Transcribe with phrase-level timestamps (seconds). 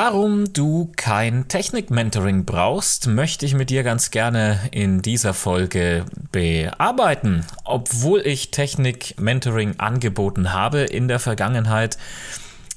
[0.00, 7.44] Warum du kein Technik-Mentoring brauchst, möchte ich mit dir ganz gerne in dieser Folge bearbeiten.
[7.64, 11.98] Obwohl ich Technik-Mentoring angeboten habe in der Vergangenheit,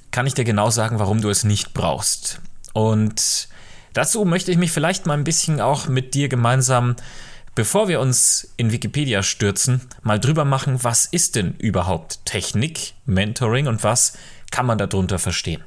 [0.10, 2.42] kann ich dir genau sagen, warum du es nicht brauchst.
[2.74, 3.50] Und
[3.94, 6.96] dazu möchte ich mich vielleicht mal ein bisschen auch mit dir gemeinsam,
[7.54, 13.84] bevor wir uns in Wikipedia stürzen, mal drüber machen, was ist denn überhaupt Technik-Mentoring und
[13.84, 14.14] was
[14.50, 15.64] kann man darunter verstehen.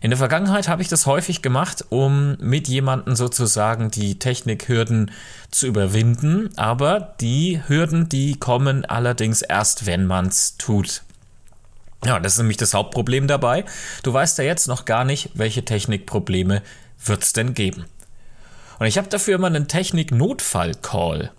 [0.00, 5.10] In der Vergangenheit habe ich das häufig gemacht, um mit jemandem sozusagen die Technikhürden
[5.50, 11.02] zu überwinden, aber die Hürden, die kommen allerdings erst, wenn man es tut.
[12.04, 13.64] Ja, das ist nämlich das Hauptproblem dabei.
[14.04, 16.62] Du weißt ja jetzt noch gar nicht, welche Technikprobleme
[17.04, 17.86] wird es denn geben.
[18.78, 21.32] Und ich habe dafür immer einen Technik-Notfall-Call.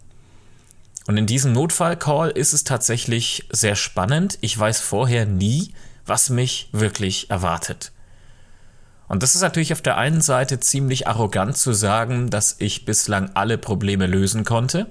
[1.07, 4.37] Und in diesem Notfall-Call ist es tatsächlich sehr spannend.
[4.41, 5.73] Ich weiß vorher nie,
[6.05, 7.93] was mich wirklich erwartet.
[9.09, 13.31] Und das ist natürlich auf der einen Seite ziemlich arrogant zu sagen, dass ich bislang
[13.33, 14.85] alle Probleme lösen konnte.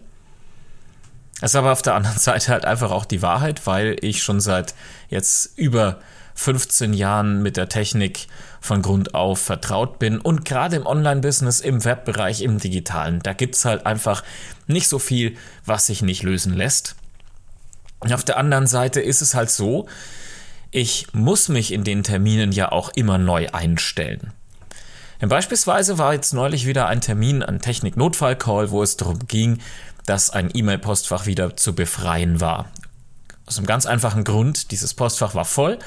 [1.41, 4.41] Es ist aber auf der anderen Seite halt einfach auch die Wahrheit, weil ich schon
[4.41, 4.75] seit
[5.09, 6.01] jetzt über
[6.35, 8.27] 15 Jahren mit der Technik
[8.61, 13.55] von Grund auf vertraut bin und gerade im Online-Business, im Webbereich, im Digitalen, da gibt
[13.55, 14.23] es halt einfach
[14.67, 16.97] nicht so viel, was sich nicht lösen lässt.
[18.01, 19.89] Und auf der anderen Seite ist es halt so,
[20.71, 24.33] ich muss mich in den Terminen ja auch immer neu einstellen.
[25.21, 29.59] Denn beispielsweise war jetzt neulich wieder ein Termin, ein Technik-Notfall-Call, wo es darum ging,
[30.07, 32.71] dass ein E-Mail-Postfach wieder zu befreien war.
[33.47, 35.79] Aus einem ganz einfachen Grund, dieses Postfach war voll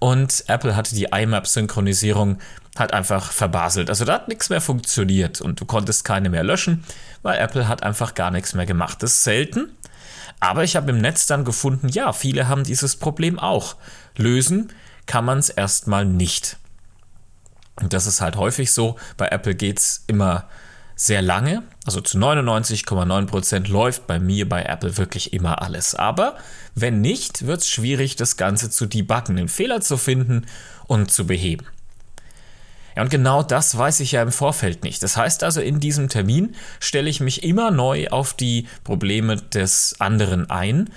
[0.00, 2.38] und Apple hatte die IMAP-Synchronisierung
[2.76, 3.88] halt einfach verbaselt.
[3.88, 6.84] Also da hat nichts mehr funktioniert und du konntest keine mehr löschen,
[7.22, 9.02] weil Apple hat einfach gar nichts mehr gemacht.
[9.02, 9.70] Das ist selten,
[10.40, 13.76] aber ich habe im Netz dann gefunden, ja, viele haben dieses Problem auch.
[14.16, 14.72] Lösen
[15.06, 16.56] kann man es erstmal nicht.
[17.80, 18.96] Und das ist halt häufig so.
[19.16, 20.48] Bei Apple geht es immer
[20.96, 21.62] sehr lange.
[21.86, 25.94] Also zu 99,9% läuft bei mir bei Apple wirklich immer alles.
[25.94, 26.36] Aber
[26.74, 30.46] wenn nicht, wird es schwierig, das Ganze zu debuggen, den Fehler zu finden
[30.86, 31.66] und zu beheben.
[32.96, 35.02] Ja, und genau das weiß ich ja im Vorfeld nicht.
[35.02, 39.96] Das heißt also, in diesem Termin stelle ich mich immer neu auf die Probleme des
[39.98, 40.90] anderen ein.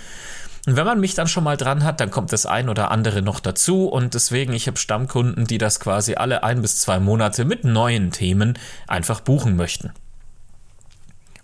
[0.68, 3.22] Und wenn man mich dann schon mal dran hat, dann kommt das ein oder andere
[3.22, 3.88] noch dazu.
[3.88, 8.12] Und deswegen, ich habe Stammkunden, die das quasi alle ein bis zwei Monate mit neuen
[8.12, 9.92] Themen einfach buchen möchten.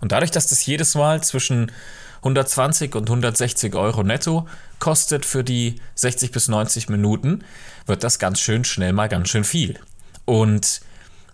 [0.00, 1.72] Und dadurch, dass das jedes Mal zwischen
[2.18, 4.46] 120 und 160 Euro netto
[4.78, 7.44] kostet für die 60 bis 90 Minuten,
[7.86, 9.80] wird das ganz schön schnell mal ganz schön viel.
[10.24, 10.80] Und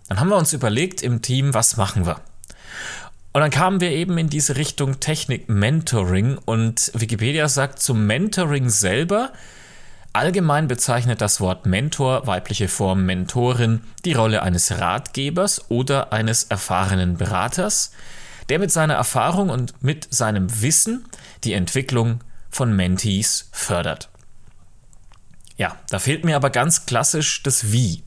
[0.07, 2.21] dann haben wir uns überlegt im Team, was machen wir?
[3.33, 8.69] Und dann kamen wir eben in diese Richtung Technik Mentoring und Wikipedia sagt zum Mentoring
[8.69, 9.31] selber,
[10.11, 17.15] allgemein bezeichnet das Wort Mentor, weibliche Form Mentorin, die Rolle eines Ratgebers oder eines erfahrenen
[17.15, 17.93] Beraters,
[18.49, 21.05] der mit seiner Erfahrung und mit seinem Wissen
[21.45, 22.19] die Entwicklung
[22.49, 24.09] von Mentees fördert.
[25.55, 28.03] Ja, da fehlt mir aber ganz klassisch das Wie.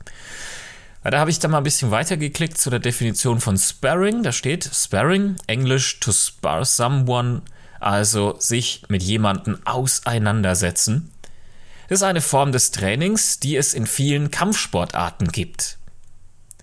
[1.05, 4.23] Ja, da habe ich dann mal ein bisschen weitergeklickt zu der Definition von Sparring.
[4.23, 7.43] Da steht Sparring, Englisch to spar someone,
[7.79, 11.11] also sich mit jemandem auseinandersetzen.
[11.89, 15.77] Das ist eine Form des Trainings, die es in vielen Kampfsportarten gibt.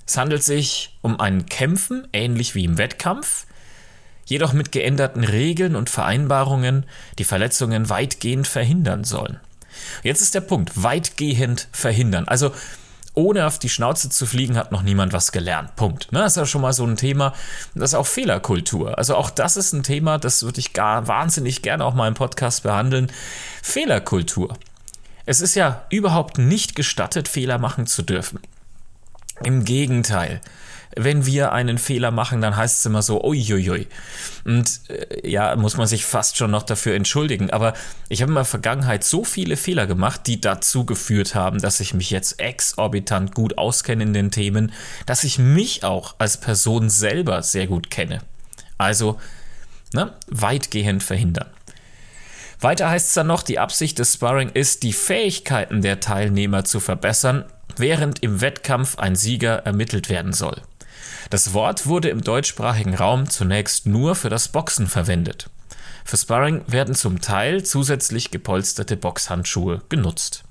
[0.09, 3.47] Es handelt sich um ein Kämpfen, ähnlich wie im Wettkampf,
[4.25, 6.85] jedoch mit geänderten Regeln und Vereinbarungen,
[7.21, 9.39] die Verletzungen weitgehend verhindern sollen.
[10.03, 12.27] Jetzt ist der Punkt, weitgehend verhindern.
[12.27, 12.53] Also
[13.15, 15.77] ohne auf die Schnauze zu fliegen, hat noch niemand was gelernt.
[15.77, 16.11] Punkt.
[16.12, 17.34] Ne, das ist ja schon mal so ein Thema.
[17.75, 18.97] Das ist auch Fehlerkultur.
[18.97, 22.15] Also auch das ist ein Thema, das würde ich gar wahnsinnig gerne auch mal im
[22.15, 23.12] Podcast behandeln.
[23.62, 24.56] Fehlerkultur.
[25.27, 28.41] Es ist ja überhaupt nicht gestattet, Fehler machen zu dürfen.
[29.44, 30.41] Im Gegenteil
[30.97, 33.87] wenn wir einen Fehler machen, dann heißt es immer so, uiuiui.
[34.44, 37.50] Und äh, ja, muss man sich fast schon noch dafür entschuldigen.
[37.50, 37.75] Aber
[38.09, 41.94] ich habe in der Vergangenheit so viele Fehler gemacht, die dazu geführt haben, dass ich
[41.94, 44.73] mich jetzt exorbitant gut auskenne in den Themen,
[45.06, 48.21] dass ich mich auch als Person selber sehr gut kenne.
[48.79, 49.19] Also,
[49.93, 51.49] ne, weitgehend verhindern.
[52.61, 56.79] Weiter heißt es dann noch, die Absicht des Sparring ist, die Fähigkeiten der Teilnehmer zu
[56.79, 57.45] verbessern,
[57.77, 60.62] während im Wettkampf ein Sieger ermittelt werden soll.
[61.31, 65.50] Das Wort wurde im deutschsprachigen Raum zunächst nur für das Boxen verwendet.
[66.04, 70.44] Für Sparring werden zum Teil zusätzlich gepolsterte Boxhandschuhe genutzt.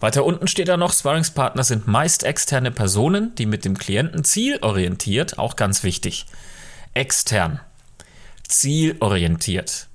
[0.00, 5.38] Weiter unten steht da noch, Sparringspartner sind meist externe Personen, die mit dem Klienten zielorientiert,
[5.38, 6.26] auch ganz wichtig,
[6.92, 7.60] extern,
[8.46, 9.88] zielorientiert,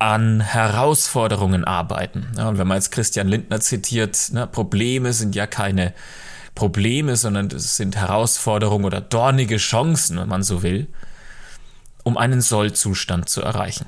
[0.00, 2.26] an Herausforderungen arbeiten.
[2.36, 5.92] Ja, und wenn man jetzt Christian Lindner zitiert, ne, Probleme sind ja keine
[6.60, 10.88] Probleme, sondern es sind Herausforderungen oder dornige Chancen, wenn man so will,
[12.02, 13.86] um einen Sollzustand zu erreichen.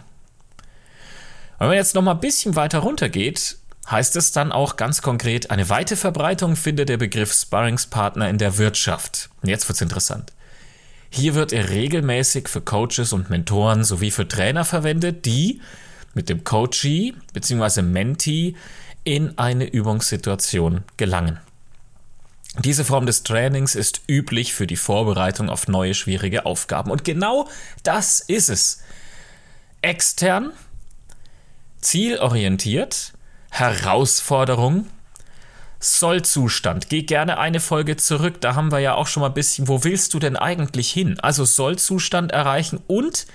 [1.58, 3.58] Wenn man jetzt noch mal ein bisschen weiter runter geht,
[3.90, 8.56] heißt es dann auch ganz konkret, eine weite Verbreitung findet der Begriff Sparringspartner in der
[8.56, 9.28] Wirtschaft.
[9.42, 10.32] Jetzt wird's interessant.
[11.10, 15.60] Hier wird er regelmäßig für Coaches und Mentoren sowie für Trainer verwendet, die
[16.14, 17.82] mit dem Coachee bzw.
[17.82, 18.56] Mentee
[19.04, 21.38] in eine Übungssituation gelangen.
[22.58, 26.90] Diese Form des Trainings ist üblich für die Vorbereitung auf neue schwierige Aufgaben.
[26.90, 27.48] Und genau
[27.82, 28.82] das ist es.
[29.80, 30.52] Extern,
[31.80, 33.14] zielorientiert,
[33.50, 34.86] Herausforderung,
[35.80, 36.90] Sollzustand.
[36.90, 38.40] Geh gerne eine Folge zurück.
[38.40, 41.18] Da haben wir ja auch schon mal ein bisschen, wo willst du denn eigentlich hin?
[41.20, 43.26] Also Sollzustand erreichen und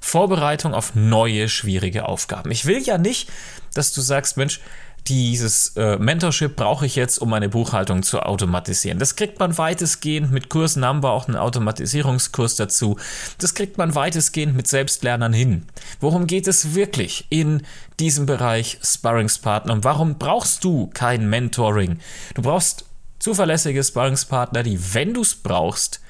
[0.00, 2.50] Vorbereitung auf neue schwierige Aufgaben.
[2.50, 3.30] Ich will ja nicht,
[3.72, 4.60] dass du sagst, Mensch,
[5.08, 8.98] dieses äh, Mentorship brauche ich jetzt, um meine Buchhaltung zu automatisieren.
[8.98, 12.98] Das kriegt man weitestgehend mit Kursen, haben wir auch einen Automatisierungskurs dazu.
[13.38, 15.66] Das kriegt man weitestgehend mit Selbstlernern hin.
[16.00, 17.62] Worum geht es wirklich in
[17.98, 21.98] diesem Bereich Sparringspartner und warum brauchst du kein Mentoring?
[22.34, 22.84] Du brauchst
[23.18, 26.00] zuverlässige Sparringspartner, die, wenn du es brauchst,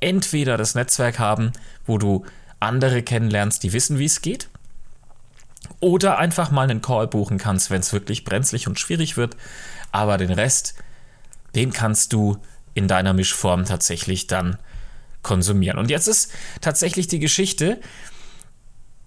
[0.00, 1.52] entweder das Netzwerk haben,
[1.86, 2.24] wo du
[2.58, 4.48] andere kennenlernst, die wissen, wie es geht,
[5.80, 9.36] oder einfach mal einen Call buchen kannst, wenn es wirklich brenzlig und schwierig wird.
[9.92, 10.74] Aber den Rest,
[11.54, 12.38] den kannst du
[12.74, 14.58] in deiner Mischform tatsächlich dann
[15.22, 15.78] konsumieren.
[15.78, 17.80] Und jetzt ist tatsächlich die Geschichte,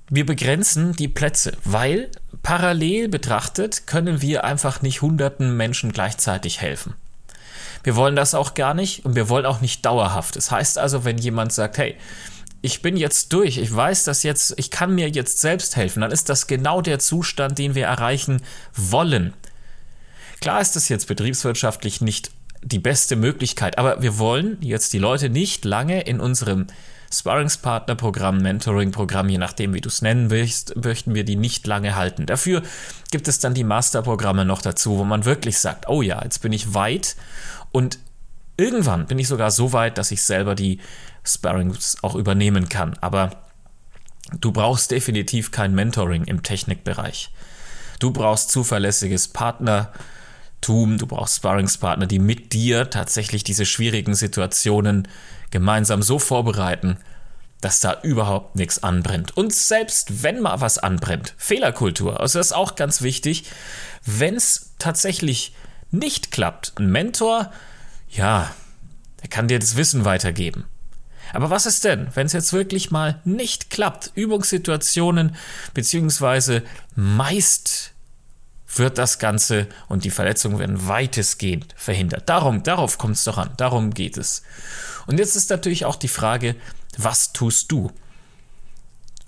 [0.09, 2.11] wir begrenzen die Plätze, weil
[2.43, 6.93] parallel betrachtet können wir einfach nicht hunderten Menschen gleichzeitig helfen.
[7.83, 10.35] Wir wollen das auch gar nicht und wir wollen auch nicht dauerhaft.
[10.35, 11.97] Das heißt also, wenn jemand sagt, hey,
[12.63, 16.11] ich bin jetzt durch, ich weiß das jetzt, ich kann mir jetzt selbst helfen, dann
[16.11, 18.41] ist das genau der Zustand, den wir erreichen
[18.73, 19.33] wollen.
[20.39, 22.31] Klar ist das jetzt betriebswirtschaftlich nicht
[22.63, 26.67] die beste Möglichkeit, aber wir wollen jetzt die Leute nicht lange in unserem
[27.13, 32.25] Sparringspartner-Programm, Mentoring-Programm, je nachdem, wie du es nennen willst, möchten wir die nicht lange halten.
[32.25, 32.63] Dafür
[33.11, 36.53] gibt es dann die Masterprogramme noch dazu, wo man wirklich sagt, oh ja, jetzt bin
[36.53, 37.17] ich weit
[37.73, 37.99] und
[38.57, 40.79] irgendwann bin ich sogar so weit, dass ich selber die
[41.23, 42.97] Sparrings auch übernehmen kann.
[43.01, 43.31] Aber
[44.39, 47.31] du brauchst definitiv kein Mentoring im Technikbereich.
[47.99, 55.07] Du brauchst zuverlässiges Partnertum, du brauchst Sparringspartner, die mit dir tatsächlich diese schwierigen Situationen
[55.51, 56.97] gemeinsam so vorbereiten,
[57.61, 59.37] dass da überhaupt nichts anbrennt.
[59.37, 63.45] Und selbst wenn mal was anbrennt, Fehlerkultur, also das ist auch ganz wichtig,
[64.05, 65.53] wenn es tatsächlich
[65.89, 67.51] nicht klappt, ein Mentor,
[68.15, 68.53] ja,
[69.21, 70.65] der kann dir das Wissen weitergeben.
[71.33, 74.11] Aber was ist denn, wenn es jetzt wirklich mal nicht klappt?
[74.13, 75.35] Übungssituationen,
[75.73, 76.63] beziehungsweise
[76.95, 77.93] meist
[78.75, 82.29] wird das Ganze und die Verletzungen werden weitestgehend verhindert.
[82.29, 84.43] Darum, darauf kommt es doch an, darum geht es.
[85.07, 86.55] Und jetzt ist natürlich auch die Frage,
[86.97, 87.91] was tust du?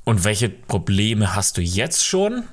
[0.04, 2.44] Und welche Probleme hast du jetzt schon?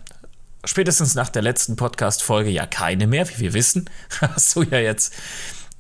[0.65, 3.91] Spätestens nach der letzten Podcast-Folge ja keine mehr, wie wir wissen.
[4.21, 5.13] Hast du ja jetzt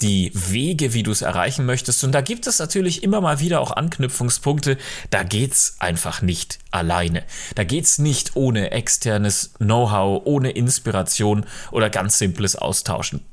[0.00, 2.02] die Wege, wie du es erreichen möchtest.
[2.04, 4.78] Und da gibt es natürlich immer mal wieder auch Anknüpfungspunkte.
[5.10, 7.24] Da geht's einfach nicht alleine.
[7.54, 13.24] Da geht's nicht ohne externes Know-how, ohne Inspiration oder ganz simples Austauschen.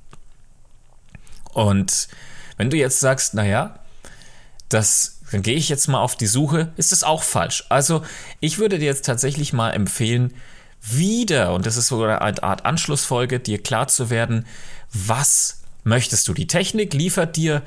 [1.54, 2.10] Und
[2.58, 3.80] wenn du jetzt sagst, naja,
[4.68, 7.66] das dann gehe ich jetzt mal auf die Suche, ist es auch falsch.
[7.70, 8.04] Also
[8.39, 10.34] ich würde dir jetzt tatsächlich mal empfehlen,
[10.82, 14.46] wieder, und das ist sogar eine Art Anschlussfolge, dir klar zu werden,
[14.94, 16.34] was möchtest du.
[16.34, 17.62] Die Technik liefert dir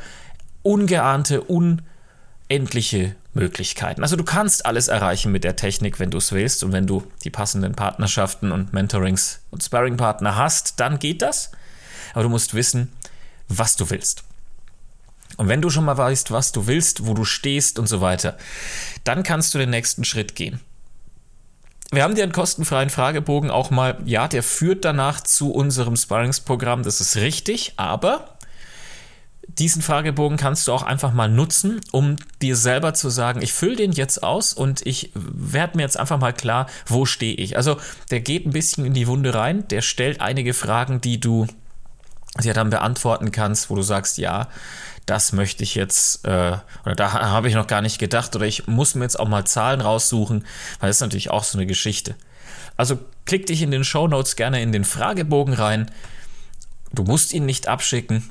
[0.63, 4.03] ungeahnte, unendliche Möglichkeiten.
[4.03, 7.03] Also du kannst alles erreichen mit der Technik, wenn du es willst und wenn du
[7.25, 11.51] die passenden Partnerschaften und Mentorings und Sparringpartner hast, dann geht das.
[12.13, 12.93] Aber du musst wissen,
[13.49, 14.25] was du willst.
[15.39, 18.37] Und wenn du schon mal weißt, was du willst, wo du stehst und so weiter,
[19.05, 20.61] dann kannst du den nächsten Schritt gehen.
[21.93, 26.85] Wir haben dir einen kostenfreien Fragebogen auch mal, ja, der führt danach zu unserem Sparringsprogramm,
[26.85, 28.39] das ist richtig, aber
[29.47, 33.77] diesen Fragebogen kannst du auch einfach mal nutzen, um dir selber zu sagen, ich fülle
[33.77, 37.59] den jetzt aus und ich werde mir jetzt einfach mal klar, wo stehe ich.
[37.59, 37.77] Also
[38.11, 41.47] der geht ein bisschen in die Wunde rein, der stellt einige Fragen, die du
[42.43, 44.49] dir dann beantworten kannst, wo du sagst, ja,
[45.07, 48.67] das möchte ich jetzt, äh, oder da habe ich noch gar nicht gedacht, oder ich
[48.67, 50.45] muss mir jetzt auch mal Zahlen raussuchen,
[50.81, 52.15] weil das ist natürlich auch so eine Geschichte.
[52.77, 55.91] Also klick dich in den Show Notes gerne in den Fragebogen rein.
[56.93, 58.31] Du musst ihn nicht abschicken.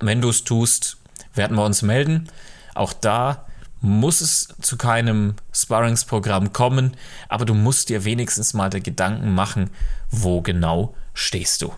[0.00, 0.96] Wenn du es tust,
[1.34, 2.28] werden wir uns melden.
[2.74, 3.46] Auch da
[3.80, 6.96] muss es zu keinem Sparringsprogramm kommen,
[7.28, 9.70] aber du musst dir wenigstens mal der Gedanken machen,
[10.10, 11.74] wo genau stehst du.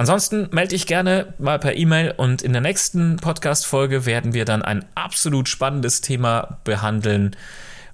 [0.00, 4.62] Ansonsten melde dich gerne mal per E-Mail und in der nächsten Podcast-Folge werden wir dann
[4.62, 7.36] ein absolut spannendes Thema behandeln,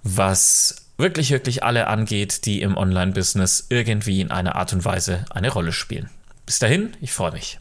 [0.05, 5.51] was wirklich, wirklich alle angeht, die im Online-Business irgendwie in einer Art und Weise eine
[5.51, 6.09] Rolle spielen.
[6.47, 7.59] Bis dahin, ich freue mich.